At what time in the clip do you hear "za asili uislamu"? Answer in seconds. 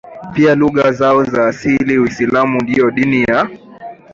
1.23-2.61